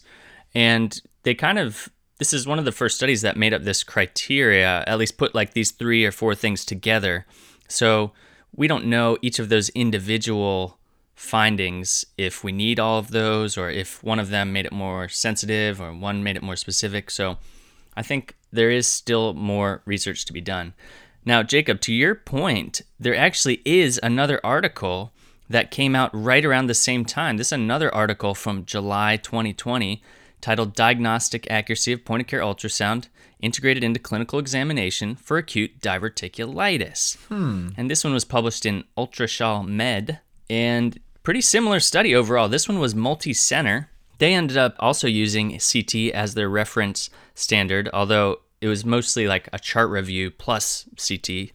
And 0.53 1.01
they 1.23 1.33
kind 1.33 1.57
of 1.57 1.89
this 2.19 2.31
is 2.31 2.45
one 2.45 2.59
of 2.59 2.65
the 2.65 2.71
first 2.71 2.97
studies 2.97 3.23
that 3.23 3.35
made 3.35 3.55
up 3.55 3.63
this 3.63 3.83
criteria, 3.83 4.83
at 4.85 4.99
least 4.99 5.17
put 5.17 5.33
like 5.33 5.53
these 5.53 5.71
three 5.71 6.05
or 6.05 6.11
four 6.11 6.35
things 6.35 6.65
together. 6.65 7.25
So 7.67 8.11
we 8.55 8.67
don't 8.67 8.85
know 8.85 9.17
each 9.23 9.39
of 9.39 9.49
those 9.49 9.69
individual 9.69 10.77
findings 11.23 12.05
if 12.17 12.43
we 12.43 12.51
need 12.51 12.79
all 12.79 12.99
of 12.99 13.11
those 13.11 13.57
or 13.57 13.69
if 13.69 14.03
one 14.03 14.19
of 14.19 14.29
them 14.29 14.51
made 14.51 14.65
it 14.65 14.73
more 14.73 15.07
sensitive 15.07 15.79
or 15.81 15.93
one 15.93 16.21
made 16.21 16.35
it 16.35 16.43
more 16.43 16.57
specific. 16.57 17.09
So 17.09 17.37
I 17.95 18.03
think 18.03 18.35
there 18.51 18.69
is 18.69 18.85
still 18.87 19.33
more 19.33 19.81
research 19.85 20.25
to 20.25 20.33
be 20.33 20.41
done. 20.41 20.73
Now, 21.25 21.41
Jacob, 21.41 21.79
to 21.81 21.93
your 21.93 22.13
point, 22.13 22.81
there 22.99 23.15
actually 23.15 23.61
is 23.63 23.99
another 24.03 24.41
article 24.43 25.13
that 25.49 25.71
came 25.71 25.95
out 25.95 26.11
right 26.13 26.43
around 26.43 26.67
the 26.67 26.73
same 26.73 27.05
time. 27.05 27.37
This 27.37 27.47
is 27.47 27.53
another 27.53 27.93
article 27.95 28.35
from 28.35 28.65
July 28.65 29.17
2020 29.17 30.03
titled 30.41 30.75
Diagnostic 30.75 31.49
Accuracy 31.49 31.93
of 31.93 32.03
Point 32.03 32.21
of 32.21 32.27
Care 32.27 32.41
Ultrasound 32.41 33.07
Integrated 33.39 33.83
into 33.83 33.99
Clinical 33.99 34.39
Examination 34.39 35.15
for 35.15 35.37
Acute 35.37 35.79
Diverticulitis. 35.79 37.17
Hmm. 37.27 37.69
And 37.77 37.89
this 37.89 38.03
one 38.03 38.13
was 38.13 38.25
published 38.25 38.65
in 38.65 38.83
Ultraschall 38.97 39.65
Med. 39.65 40.19
And 40.49 40.99
pretty 41.23 41.41
similar 41.41 41.79
study 41.79 42.13
overall. 42.13 42.49
This 42.49 42.67
one 42.67 42.79
was 42.79 42.93
multi 42.93 43.33
center. 43.33 43.89
They 44.19 44.33
ended 44.33 44.57
up 44.57 44.75
also 44.79 45.07
using 45.07 45.59
CT 45.59 46.13
as 46.13 46.33
their 46.33 46.49
reference 46.49 47.09
standard, 47.33 47.89
although 47.93 48.41
it 48.61 48.67
was 48.67 48.85
mostly 48.85 49.27
like 49.27 49.49
a 49.51 49.59
chart 49.59 49.89
review 49.89 50.29
plus 50.31 50.87
CT. 50.95 51.51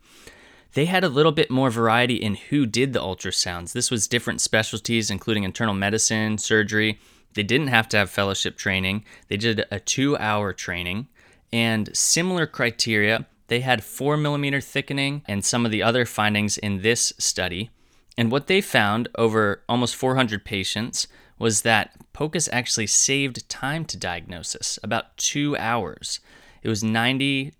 They 0.74 0.84
had 0.84 1.04
a 1.04 1.08
little 1.08 1.32
bit 1.32 1.50
more 1.50 1.70
variety 1.70 2.16
in 2.16 2.34
who 2.34 2.66
did 2.66 2.92
the 2.92 3.00
ultrasounds. 3.00 3.72
This 3.72 3.90
was 3.90 4.06
different 4.06 4.40
specialties, 4.40 5.10
including 5.10 5.44
internal 5.44 5.74
medicine, 5.74 6.38
surgery. 6.38 6.98
They 7.34 7.42
didn't 7.42 7.68
have 7.68 7.88
to 7.90 7.96
have 7.96 8.10
fellowship 8.10 8.56
training. 8.56 9.04
They 9.28 9.36
did 9.36 9.64
a 9.70 9.80
two 9.80 10.16
hour 10.18 10.52
training 10.52 11.08
and 11.52 11.96
similar 11.96 12.46
criteria. 12.46 13.26
They 13.46 13.60
had 13.60 13.82
four 13.82 14.16
millimeter 14.16 14.60
thickening 14.60 15.22
and 15.26 15.44
some 15.44 15.64
of 15.64 15.72
the 15.72 15.82
other 15.82 16.04
findings 16.04 16.58
in 16.58 16.82
this 16.82 17.12
study. 17.18 17.70
And 18.18 18.32
what 18.32 18.48
they 18.48 18.60
found 18.60 19.08
over 19.16 19.62
almost 19.68 19.94
400 19.94 20.44
patients 20.44 21.06
was 21.38 21.62
that 21.62 21.92
POCUS 22.12 22.48
actually 22.52 22.88
saved 22.88 23.48
time 23.48 23.84
to 23.84 23.96
diagnosis, 23.96 24.76
about 24.82 25.16
two 25.16 25.56
hours. 25.56 26.18
It 26.64 26.68
was 26.68 26.82
93% 26.82 27.52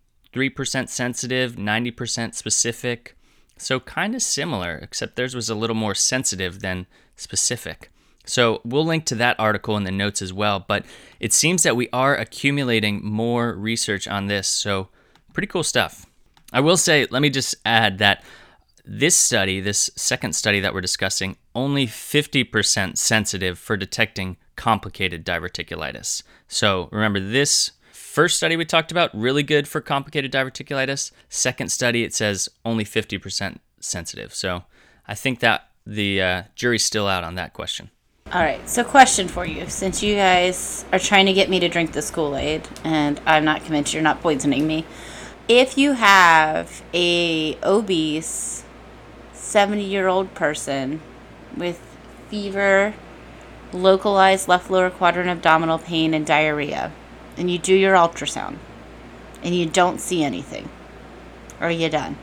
sensitive, 0.89 1.55
90% 1.55 2.35
specific. 2.35 3.17
So, 3.57 3.79
kind 3.79 4.17
of 4.17 4.23
similar, 4.23 4.75
except 4.83 5.15
theirs 5.15 5.37
was 5.37 5.49
a 5.49 5.55
little 5.55 5.77
more 5.77 5.95
sensitive 5.95 6.59
than 6.59 6.87
specific. 7.15 7.93
So, 8.25 8.61
we'll 8.65 8.85
link 8.85 9.05
to 9.07 9.15
that 9.15 9.39
article 9.39 9.77
in 9.77 9.85
the 9.85 9.93
notes 9.93 10.21
as 10.21 10.33
well. 10.33 10.65
But 10.67 10.85
it 11.21 11.33
seems 11.33 11.63
that 11.63 11.77
we 11.77 11.89
are 11.93 12.17
accumulating 12.17 13.01
more 13.05 13.55
research 13.55 14.09
on 14.09 14.27
this. 14.27 14.49
So, 14.49 14.89
pretty 15.33 15.47
cool 15.47 15.63
stuff. 15.63 16.05
I 16.53 16.59
will 16.59 16.77
say, 16.77 17.07
let 17.11 17.23
me 17.23 17.31
just 17.31 17.55
add 17.65 17.99
that 17.99 18.25
this 18.91 19.15
study, 19.15 19.61
this 19.61 19.91
second 19.97 20.33
study 20.33 20.61
that 20.61 20.73
we're 20.73 20.81
discussing, 20.81 21.37
only 21.55 21.87
50% 21.87 22.97
sensitive 22.97 23.59
for 23.59 23.77
detecting 23.77 24.39
complicated 24.57 25.27
diverticulitis. 25.27 26.23
So 26.49 26.89
remember, 26.91 27.21
this 27.21 27.73
first 27.93 28.39
study 28.39 28.57
we 28.57 28.65
talked 28.65 28.91
about, 28.91 29.15
really 29.15 29.43
good 29.43 29.69
for 29.69 29.83
complicated 29.83 30.33
diverticulitis. 30.33 31.13
Second 31.29 31.71
study, 31.71 32.03
it 32.03 32.15
says 32.15 32.49
only 32.65 32.85
50% 32.85 33.59
sensitive. 33.79 34.35
So 34.35 34.65
I 35.07 35.15
think 35.15 35.41
that 35.41 35.69
the 35.85 36.23
uh, 36.23 36.43
jury's 36.55 36.85
still 36.85 37.07
out 37.07 37.25
on 37.25 37.35
that 37.35 37.53
question. 37.53 37.91
All 38.33 38.43
right, 38.43 38.67
so 38.69 38.85
question 38.85 39.29
for 39.29 39.47
you. 39.47 39.69
Since 39.69 40.03
you 40.03 40.15
guys 40.15 40.87
are 40.93 40.99
trying 40.99 41.27
to 41.27 41.35
get 41.35 41.51
me 41.51 41.61
to 41.61 41.69
drink 41.69 41.93
this 41.93 42.11
Kool 42.11 42.37
Aid, 42.37 42.67
and 42.85 43.21
I'm 43.27 43.45
not 43.45 43.65
convinced 43.65 43.93
you're 43.93 44.03
not 44.03 44.21
poisoning 44.23 44.67
me, 44.67 44.87
if 45.47 45.79
you 45.79 45.93
have 45.93 46.83
a 46.93 47.59
obese 47.63 48.65
70 49.49 49.83
year 49.83 50.09
old 50.09 50.35
person 50.35 51.01
with 51.57 51.81
fever, 52.29 52.93
localized 53.73 54.47
left 54.47 54.71
lower 54.71 54.91
quadrant 54.91 55.31
abdominal 55.31 55.79
pain, 55.79 56.13
and 56.13 56.27
diarrhea, 56.27 56.93
and 57.39 57.51
you 57.51 57.59
do 57.59 57.75
your 57.75 57.95
ultrasound 57.95 58.59
and 59.43 59.55
you 59.55 59.65
don't 59.65 60.01
see 60.01 60.23
anything, 60.23 60.69
are 61.61 61.71
you 61.71 61.89
done? 61.89 62.17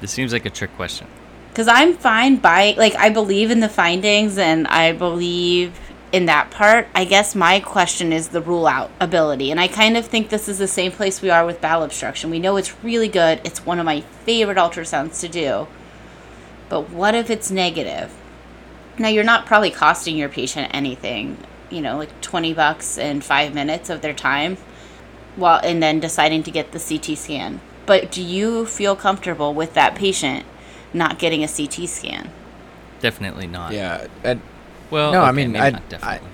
This 0.00 0.12
seems 0.12 0.32
like 0.32 0.46
a 0.46 0.50
trick 0.50 0.74
question. 0.76 1.08
Because 1.48 1.66
I'm 1.68 1.94
fine 1.94 2.36
by, 2.36 2.74
like, 2.78 2.94
I 2.94 3.10
believe 3.10 3.50
in 3.50 3.60
the 3.60 3.68
findings 3.68 4.38
and 4.38 4.66
I 4.68 4.92
believe 4.92 5.78
in 6.12 6.26
that 6.26 6.50
part. 6.50 6.86
I 6.94 7.04
guess 7.04 7.34
my 7.34 7.60
question 7.60 8.12
is 8.12 8.28
the 8.28 8.40
rule 8.40 8.66
out 8.66 8.90
ability. 9.00 9.50
And 9.50 9.58
I 9.58 9.68
kind 9.68 9.96
of 9.96 10.06
think 10.06 10.28
this 10.28 10.48
is 10.48 10.58
the 10.58 10.68
same 10.68 10.92
place 10.92 11.20
we 11.20 11.30
are 11.30 11.44
with 11.44 11.60
bowel 11.60 11.82
obstruction. 11.82 12.30
We 12.30 12.38
know 12.38 12.56
it's 12.56 12.82
really 12.84 13.08
good, 13.08 13.40
it's 13.44 13.66
one 13.66 13.78
of 13.78 13.84
my 13.84 14.02
favorite 14.24 14.58
ultrasounds 14.58 15.20
to 15.20 15.28
do 15.28 15.66
but 16.72 16.88
what 16.88 17.14
if 17.14 17.28
it's 17.28 17.50
negative? 17.50 18.10
Now, 18.98 19.08
you're 19.08 19.24
not 19.24 19.44
probably 19.44 19.70
costing 19.70 20.16
your 20.16 20.30
patient 20.30 20.70
anything, 20.72 21.36
you 21.68 21.82
know, 21.82 21.98
like 21.98 22.18
20 22.22 22.54
bucks 22.54 22.96
and 22.96 23.22
five 23.22 23.52
minutes 23.54 23.90
of 23.90 24.00
their 24.00 24.14
time, 24.14 24.56
well, 25.36 25.60
and 25.62 25.82
then 25.82 26.00
deciding 26.00 26.42
to 26.44 26.50
get 26.50 26.72
the 26.72 26.78
CT 26.78 27.18
scan. 27.18 27.60
But 27.84 28.10
do 28.10 28.22
you 28.22 28.64
feel 28.64 28.96
comfortable 28.96 29.52
with 29.52 29.74
that 29.74 29.94
patient 29.96 30.46
not 30.94 31.18
getting 31.18 31.44
a 31.44 31.46
CT 31.46 31.86
scan? 31.90 32.30
Definitely 33.00 33.48
not. 33.48 33.74
Yeah. 33.74 34.06
And, 34.24 34.40
Well, 34.90 35.12
No, 35.12 35.20
I 35.20 35.32
mean, 35.32 35.52
maybe 35.52 35.62
I- 35.66 35.70
not 35.72 35.86
definitely. 35.90 36.28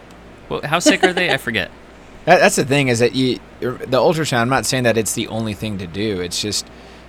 well, 0.49 0.61
how 0.63 0.79
sick 0.79 1.03
are 1.03 1.13
they? 1.13 1.31
I 1.33 1.39
forget. 1.39 1.73
That, 2.27 2.41
that's 2.41 2.57
the 2.57 2.65
thing 2.65 2.89
is 2.89 2.99
that 2.99 3.15
you 3.15 3.41
the 3.61 3.97
ultrasound. 3.97 4.41
I'm 4.41 4.51
not 4.51 4.67
saying 4.67 4.85
that 4.85 4.99
it's 4.99 5.15
the 5.15 5.29
only 5.29 5.55
thing 5.55 5.79
to 5.79 5.87
do. 5.87 6.21
It's 6.21 6.43
just, 6.43 6.67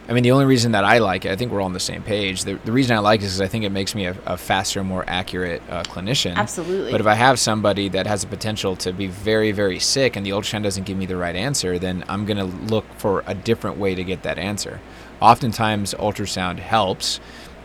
I 0.10 0.14
mean, 0.14 0.24
the 0.24 0.32
only 0.32 0.46
reason 0.46 0.72
that 0.72 0.84
I 0.84 0.98
like 0.98 1.26
it, 1.26 1.32
I 1.32 1.36
think 1.36 1.52
we're 1.52 1.60
all 1.60 1.68
on 1.68 1.74
the 1.74 1.80
same 1.80 2.02
page. 2.02 2.44
The, 2.44 2.56
the 2.66 2.72
reason 2.72 2.96
I 2.96 3.00
like 3.00 3.22
it 3.22 3.26
is 3.26 3.34
because 3.34 3.42
I 3.42 3.48
think 3.48 3.64
it 3.64 3.70
makes 3.70 3.94
me 3.94 4.08
a, 4.08 4.18
a 4.26 4.38
faster, 4.38 4.84
more 4.84 5.04
accurate 5.06 5.62
uh, 5.70 5.84
clinician. 5.84 6.36
Absolutely. 6.36 6.92
But 6.92 7.00
if 7.00 7.06
I 7.06 7.14
have 7.14 7.38
somebody 7.38 7.90
that 7.90 8.08
has 8.08 8.22
the 8.22 8.28
potential 8.28 8.76
to 8.78 8.92
be 8.92 9.06
very, 9.06 9.52
very 9.52 9.78
sick 9.78 10.16
and 10.16 10.26
the 10.26 10.32
ultrasound 10.32 10.64
doesn't 10.64 10.86
give 10.86 10.98
me 10.98 11.06
the 11.06 11.16
right 11.16 11.36
answer, 11.36 11.78
then 11.78 12.04
I'm 12.10 12.26
going 12.26 12.38
to 12.38 12.46
look 12.74 12.86
for 12.98 13.24
a 13.28 13.36
different 13.36 13.78
way 13.78 13.94
to 13.94 14.04
get 14.04 14.24
that 14.24 14.40
answer. 14.40 14.82
Oftentimes, 15.22 15.94
ultrasound 15.94 16.58
helps. 16.58 17.20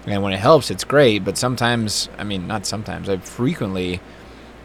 And 0.06 0.22
when 0.22 0.34
it 0.34 0.40
helps, 0.40 0.70
it's 0.70 0.84
great. 0.84 1.24
But 1.24 1.38
sometimes, 1.38 2.10
I 2.18 2.24
mean, 2.24 2.46
not 2.46 2.66
sometimes, 2.66 3.08
I 3.08 3.16
frequently 3.16 4.00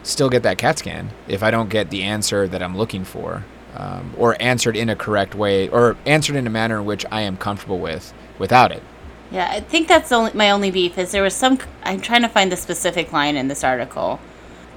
still 0.02 0.28
get 0.28 0.42
that 0.42 0.58
CAT 0.58 0.80
scan 0.80 1.10
if 1.28 1.42
I 1.42 1.50
don't 1.50 1.70
get 1.70 1.88
the 1.88 2.02
answer 2.02 2.46
that 2.46 2.62
I'm 2.62 2.76
looking 2.76 3.04
for, 3.04 3.46
um, 3.74 4.14
or 4.16 4.36
answered 4.40 4.76
in 4.76 4.88
a 4.88 4.96
correct 4.96 5.34
way, 5.34 5.68
or 5.68 5.96
answered 6.06 6.36
in 6.36 6.46
a 6.46 6.50
manner 6.50 6.78
in 6.78 6.84
which 6.84 7.04
I 7.10 7.22
am 7.22 7.36
comfortable 7.36 7.78
with 7.78 8.12
without 8.38 8.72
it. 8.72 8.82
Yeah, 9.30 9.48
I 9.50 9.60
think 9.60 9.86
that's 9.86 10.10
only, 10.10 10.32
my 10.34 10.50
only 10.50 10.70
beef 10.70 10.98
is 10.98 11.12
there 11.12 11.22
was 11.22 11.34
some. 11.34 11.58
I'm 11.84 12.00
trying 12.00 12.22
to 12.22 12.28
find 12.28 12.50
the 12.50 12.56
specific 12.56 13.12
line 13.12 13.36
in 13.36 13.48
this 13.48 13.62
article, 13.62 14.20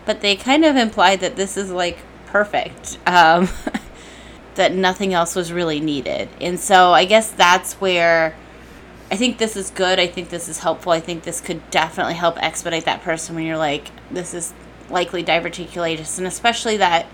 but 0.06 0.22
they 0.22 0.36
kind 0.36 0.64
of 0.64 0.76
implied 0.76 1.22
that 1.22 1.36
this 1.36 1.58
is 1.58 1.72
like 1.72 1.98
perfect, 2.28 3.00
um, 3.08 3.50
that 4.56 4.74
nothing 4.74 5.14
else 5.14 5.36
was 5.36 5.52
really 5.52 5.80
needed. 5.80 6.30
And 6.40 6.60
so 6.60 6.92
I 6.94 7.06
guess 7.06 7.32
that's 7.32 7.74
where 7.76 8.36
I 9.10 9.16
think 9.16 9.38
this 9.38 9.56
is 9.56 9.70
good. 9.70 10.00
I 10.00 10.08
think 10.08 10.30
this 10.30 10.50
is 10.50 10.60
helpful. 10.60 10.92
I 10.92 11.00
think 11.00 11.24
this 11.24 11.42
could 11.42 11.70
definitely 11.70 12.16
help 12.16 12.42
expedite 12.42 12.86
that 12.86 13.02
person 13.02 13.36
when 13.36 13.46
you're 13.46 13.58
like, 13.58 13.90
this 14.12 14.34
is 14.34 14.54
likely 14.90 15.24
diverticulitis, 15.24 16.18
and 16.18 16.28
especially 16.28 16.78
that 16.78 17.08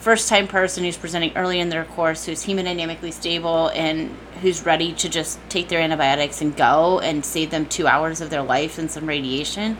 first 0.00 0.28
time 0.28 0.48
person 0.48 0.82
who's 0.84 0.96
presenting 0.96 1.36
early 1.36 1.60
in 1.60 1.68
their 1.68 1.84
course 1.84 2.24
who's 2.24 2.44
hemodynamically 2.46 3.12
stable 3.12 3.68
and 3.68 4.10
who's 4.40 4.64
ready 4.64 4.92
to 4.92 5.08
just 5.08 5.38
take 5.48 5.68
their 5.68 5.80
antibiotics 5.80 6.40
and 6.40 6.56
go 6.56 6.98
and 7.00 7.24
save 7.24 7.50
them 7.50 7.66
two 7.66 7.86
hours 7.86 8.20
of 8.20 8.30
their 8.30 8.42
life 8.42 8.78
and 8.78 8.90
some 8.90 9.06
radiation 9.06 9.76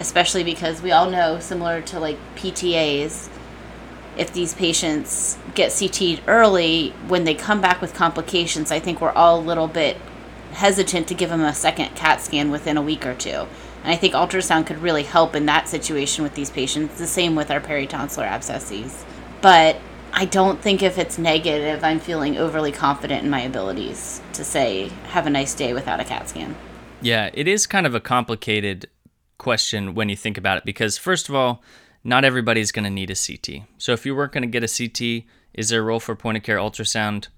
especially 0.00 0.44
because 0.44 0.82
we 0.82 0.92
all 0.92 1.10
know, 1.10 1.38
similar 1.38 1.80
to 1.82 2.00
like 2.00 2.18
PTAs, 2.36 3.28
if 4.16 4.32
these 4.32 4.54
patients 4.54 5.38
get 5.54 5.70
CT'd 5.72 6.22
early, 6.26 6.90
when 7.08 7.24
they 7.24 7.34
come 7.34 7.60
back 7.60 7.80
with 7.80 7.94
complications, 7.94 8.70
I 8.70 8.78
think 8.78 9.00
we're 9.00 9.12
all 9.12 9.38
a 9.38 9.42
little 9.42 9.66
bit 9.66 9.96
hesitant 10.52 11.08
to 11.08 11.14
give 11.14 11.30
them 11.30 11.40
a 11.40 11.54
second 11.54 11.96
CAT 11.96 12.20
scan 12.20 12.50
within 12.50 12.76
a 12.76 12.82
week 12.82 13.04
or 13.04 13.14
two. 13.14 13.46
And 13.82 13.92
I 13.92 13.96
think 13.96 14.14
ultrasound 14.14 14.66
could 14.66 14.78
really 14.78 15.02
help 15.02 15.34
in 15.34 15.46
that 15.46 15.68
situation 15.68 16.22
with 16.22 16.34
these 16.34 16.50
patients. 16.50 16.96
The 16.96 17.06
same 17.06 17.34
with 17.34 17.50
our 17.50 17.60
peritonsillar 17.60 18.26
abscesses. 18.26 19.04
But 19.44 19.78
I 20.14 20.24
don't 20.24 20.58
think 20.58 20.82
if 20.82 20.96
it's 20.96 21.18
negative, 21.18 21.84
I'm 21.84 22.00
feeling 22.00 22.38
overly 22.38 22.72
confident 22.72 23.24
in 23.24 23.28
my 23.28 23.42
abilities 23.42 24.22
to 24.32 24.42
say, 24.42 24.88
have 25.08 25.26
a 25.26 25.30
nice 25.30 25.52
day 25.52 25.74
without 25.74 26.00
a 26.00 26.04
CAT 26.04 26.30
scan. 26.30 26.56
Yeah, 27.02 27.28
it 27.34 27.46
is 27.46 27.66
kind 27.66 27.86
of 27.86 27.94
a 27.94 28.00
complicated 28.00 28.88
question 29.36 29.94
when 29.94 30.08
you 30.08 30.16
think 30.16 30.38
about 30.38 30.56
it 30.56 30.64
because, 30.64 30.96
first 30.96 31.28
of 31.28 31.34
all, 31.34 31.62
not 32.02 32.24
everybody's 32.24 32.72
going 32.72 32.84
to 32.84 32.90
need 32.90 33.10
a 33.10 33.14
CT. 33.14 33.66
So 33.76 33.92
if 33.92 34.06
you 34.06 34.16
weren't 34.16 34.32
going 34.32 34.44
to 34.44 34.48
get 34.48 34.64
a 34.64 34.88
CT, 34.88 35.26
is 35.52 35.68
there 35.68 35.82
a 35.82 35.84
role 35.84 36.00
for 36.00 36.16
point 36.16 36.38
of 36.38 36.42
care 36.42 36.56
ultrasound? 36.56 37.28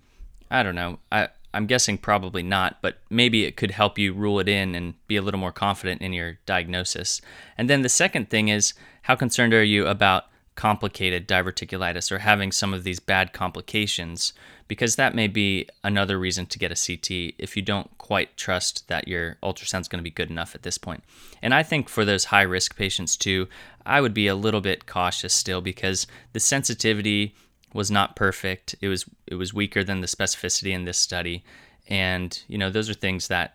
I 0.49 0.63
don't 0.63 0.77
know. 0.77 1.01
I, 1.11 1.31
I'm 1.53 1.67
guessing 1.67 1.99
probably 1.99 2.45
not, 2.45 2.81
but 2.83 2.99
maybe 3.11 3.47
it 3.47 3.57
could 3.57 3.73
help 3.73 3.99
you 3.99 4.13
rule 4.13 4.39
it 4.39 4.49
in 4.49 4.77
and 4.77 4.95
be 5.09 5.17
a 5.17 5.23
little 5.23 5.41
more 5.41 5.51
confident 5.51 6.03
in 6.03 6.13
your 6.13 6.39
diagnosis. 6.47 7.21
And 7.59 7.69
then 7.69 7.83
the 7.83 7.89
second 7.89 8.31
thing 8.31 8.47
is 8.47 8.75
how 9.03 9.17
concerned 9.17 9.53
are 9.53 9.65
you 9.65 9.89
about 9.89 10.27
complicated 10.57 11.29
diverticulitis 11.29 12.11
or 12.11 12.19
having 12.19 12.51
some 12.51 12.75
of 12.75 12.83
these 12.83 12.99
bad 12.99 13.33
complications? 13.33 14.33
Because 14.69 14.97
that 14.97 15.15
may 15.15 15.29
be 15.29 15.69
another 15.85 16.19
reason 16.19 16.47
to 16.47 16.59
get 16.59 16.73
a 16.73 16.75
CT 16.75 17.35
if 17.39 17.57
you 17.57 17.63
don't 17.63 17.97
quite 17.99 18.37
trust 18.37 18.89
that 18.89 19.07
your 19.07 19.37
ultrasound's 19.43 19.87
going 19.87 20.01
to 20.01 20.03
be 20.03 20.11
good 20.11 20.31
enough 20.31 20.55
at 20.55 20.63
this 20.63 20.79
point. 20.79 21.05
And 21.41 21.55
I 21.55 21.63
think 21.63 21.89
for 21.89 22.05
those 22.05 22.27
high 22.27 22.43
risk 22.43 22.77
patients 22.77 23.17
too, 23.17 23.47
I 23.85 24.01
would 24.01 24.15
be 24.15 24.27
a 24.27 24.35
little 24.35 24.61
bit 24.61 24.87
cautious 24.87 25.33
still 25.33 25.61
because 25.61 26.07
the 26.33 26.41
sensitivity 26.41 27.35
was 27.73 27.91
not 27.91 28.17
perfect. 28.17 28.75
It 28.81 28.89
was 28.89 29.05
it 29.27 29.37
was 29.37 29.55
weaker 29.55 29.85
than 29.85 30.01
the 30.01 30.07
specificity 30.07 30.73
in 30.73 30.85
this 30.85 30.99
study, 30.99 31.45
and 31.89 32.43
you 32.49 32.59
know 32.59 32.71
those 32.71 32.91
are 32.91 32.95
things 32.95 33.29
that 33.29 33.55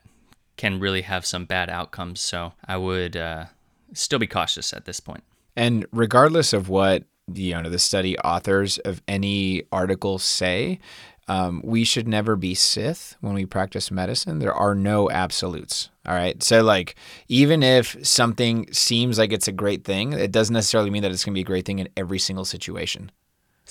can 0.55 0.79
really 0.79 1.01
have 1.01 1.25
some 1.25 1.45
bad 1.45 1.69
outcomes. 1.69 2.21
So 2.21 2.53
I 2.65 2.77
would 2.77 3.17
uh, 3.17 3.45
still 3.93 4.19
be 4.19 4.27
cautious 4.27 4.73
at 4.73 4.85
this 4.85 4.99
point. 4.99 5.23
And 5.55 5.85
regardless 5.91 6.53
of 6.53 6.69
what 6.69 7.03
you 7.33 7.61
know 7.61 7.69
the 7.69 7.79
study 7.79 8.17
authors 8.19 8.77
of 8.79 9.01
any 9.07 9.63
article 9.71 10.19
say, 10.19 10.79
um, 11.27 11.61
we 11.63 11.83
should 11.83 12.07
never 12.07 12.35
be 12.35 12.53
Sith 12.55 13.15
when 13.21 13.33
we 13.33 13.45
practice 13.45 13.91
medicine. 13.91 14.39
There 14.39 14.53
are 14.53 14.75
no 14.75 15.09
absolutes. 15.09 15.89
All 16.05 16.15
right. 16.15 16.41
So, 16.41 16.63
like, 16.63 16.95
even 17.27 17.63
if 17.63 17.95
something 18.05 18.71
seems 18.73 19.17
like 19.17 19.31
it's 19.31 19.47
a 19.47 19.53
great 19.53 19.83
thing, 19.83 20.13
it 20.13 20.31
doesn't 20.31 20.53
necessarily 20.53 20.89
mean 20.89 21.03
that 21.03 21.11
it's 21.11 21.23
going 21.23 21.33
to 21.33 21.37
be 21.37 21.41
a 21.41 21.45
great 21.45 21.65
thing 21.65 21.79
in 21.79 21.87
every 21.95 22.19
single 22.19 22.45
situation. 22.45 23.11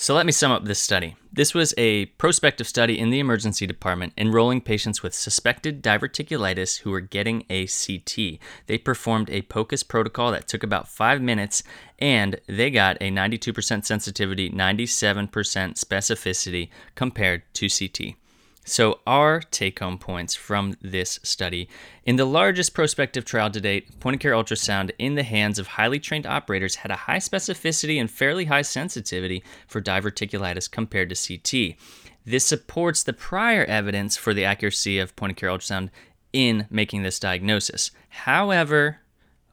So 0.01 0.15
let 0.15 0.25
me 0.25 0.31
sum 0.31 0.51
up 0.51 0.65
this 0.65 0.79
study. 0.79 1.15
This 1.31 1.53
was 1.53 1.75
a 1.77 2.07
prospective 2.17 2.67
study 2.67 2.97
in 2.97 3.11
the 3.11 3.19
emergency 3.19 3.67
department 3.67 4.13
enrolling 4.17 4.59
patients 4.61 5.03
with 5.03 5.13
suspected 5.13 5.83
diverticulitis 5.83 6.79
who 6.79 6.89
were 6.89 7.01
getting 7.01 7.45
a 7.51 7.67
CT. 7.67 8.39
They 8.65 8.79
performed 8.79 9.29
a 9.29 9.43
POCUS 9.43 9.83
protocol 9.83 10.31
that 10.31 10.47
took 10.47 10.63
about 10.63 10.87
five 10.87 11.21
minutes 11.21 11.61
and 11.99 12.41
they 12.47 12.71
got 12.71 12.97
a 12.99 13.11
92% 13.11 13.85
sensitivity, 13.85 14.49
97% 14.49 15.29
specificity 15.29 16.69
compared 16.95 17.43
to 17.53 17.69
CT. 17.69 18.15
So, 18.63 18.99
our 19.07 19.41
take 19.41 19.79
home 19.79 19.97
points 19.97 20.35
from 20.35 20.75
this 20.81 21.19
study 21.23 21.67
in 22.05 22.17
the 22.17 22.25
largest 22.25 22.75
prospective 22.75 23.25
trial 23.25 23.49
to 23.49 23.59
date, 23.59 23.99
point 23.99 24.15
of 24.15 24.19
care 24.19 24.33
ultrasound 24.33 24.91
in 24.99 25.15
the 25.15 25.23
hands 25.23 25.57
of 25.57 25.65
highly 25.65 25.99
trained 25.99 26.27
operators 26.27 26.75
had 26.75 26.91
a 26.91 26.95
high 26.95 27.17
specificity 27.17 27.99
and 27.99 28.09
fairly 28.09 28.45
high 28.45 28.61
sensitivity 28.61 29.43
for 29.67 29.81
diverticulitis 29.81 30.69
compared 30.69 31.09
to 31.09 31.37
CT. 31.39 31.75
This 32.23 32.45
supports 32.45 33.01
the 33.01 33.13
prior 33.13 33.65
evidence 33.65 34.15
for 34.15 34.31
the 34.31 34.45
accuracy 34.45 34.99
of 34.99 35.15
point 35.15 35.31
of 35.31 35.37
care 35.37 35.49
ultrasound 35.49 35.89
in 36.31 36.67
making 36.69 37.01
this 37.01 37.19
diagnosis. 37.19 37.89
However, 38.09 38.99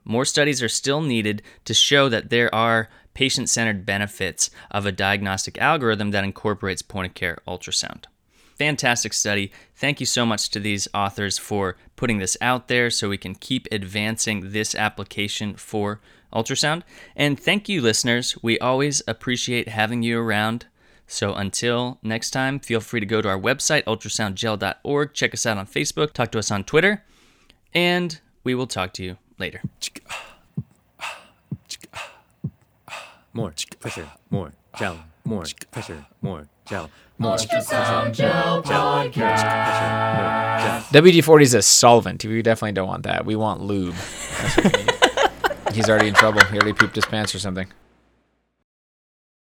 more 0.04 0.26
studies 0.26 0.62
are 0.62 0.68
still 0.68 1.00
needed 1.00 1.42
to 1.64 1.72
show 1.72 2.10
that 2.10 2.28
there 2.28 2.54
are 2.54 2.90
patient 3.14 3.48
centered 3.48 3.86
benefits 3.86 4.50
of 4.70 4.84
a 4.84 4.92
diagnostic 4.92 5.56
algorithm 5.58 6.10
that 6.10 6.24
incorporates 6.24 6.82
point 6.82 7.06
of 7.06 7.14
care 7.14 7.38
ultrasound 7.48 8.04
fantastic 8.58 9.12
study. 9.12 9.52
Thank 9.76 10.00
you 10.00 10.06
so 10.06 10.26
much 10.26 10.50
to 10.50 10.60
these 10.60 10.88
authors 10.92 11.38
for 11.38 11.76
putting 11.96 12.18
this 12.18 12.36
out 12.40 12.68
there 12.68 12.90
so 12.90 13.08
we 13.08 13.16
can 13.16 13.34
keep 13.34 13.68
advancing 13.70 14.50
this 14.50 14.74
application 14.74 15.54
for 15.54 16.00
ultrasound. 16.32 16.82
And 17.16 17.38
thank 17.38 17.68
you, 17.68 17.80
listeners. 17.80 18.36
We 18.42 18.58
always 18.58 19.02
appreciate 19.06 19.68
having 19.68 20.02
you 20.02 20.18
around. 20.20 20.66
So 21.06 21.34
until 21.34 21.98
next 22.02 22.30
time, 22.30 22.58
feel 22.58 22.80
free 22.80 23.00
to 23.00 23.06
go 23.06 23.22
to 23.22 23.28
our 23.28 23.38
website, 23.38 23.84
ultrasoundgel.org. 23.84 25.14
Check 25.14 25.32
us 25.32 25.46
out 25.46 25.56
on 25.56 25.66
Facebook, 25.66 26.12
talk 26.12 26.30
to 26.32 26.38
us 26.38 26.50
on 26.50 26.64
Twitter, 26.64 27.02
and 27.72 28.20
we 28.44 28.54
will 28.54 28.66
talk 28.66 28.92
to 28.94 29.02
you 29.02 29.16
later. 29.38 29.62
More 33.32 33.54
pressure, 33.80 34.10
more 34.30 34.52
gel, 34.78 34.98
more 35.24 35.44
pressure, 35.70 36.04
more 36.20 36.48
gel. 36.68 36.90
Ultrasound 37.20 38.12
Gel 38.14 38.62
Podcast. 38.62 39.42
WD 40.92 41.24
40 41.24 41.42
is 41.42 41.54
a 41.54 41.62
solvent. 41.62 42.24
We 42.24 42.42
definitely 42.42 42.72
don't 42.72 42.86
want 42.86 43.02
that. 43.02 43.24
We 43.26 43.34
want 43.34 43.60
lube. 43.60 43.94
He's 45.72 45.88
already 45.88 46.08
in 46.08 46.14
trouble. 46.14 46.44
He 46.44 46.56
already 46.56 46.72
pooped 46.72 46.94
his 46.94 47.04
pants 47.04 47.34
or 47.34 47.40
something. 47.40 47.66